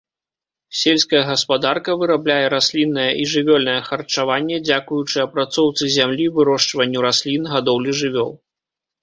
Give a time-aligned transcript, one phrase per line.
[0.81, 8.31] Сельская гаспадарка вырабляе расліннае і жывёльнае харчаванне, дзякуючы апрацоўцы зямлі, вырошчванню раслін, гадоўлі жывёл.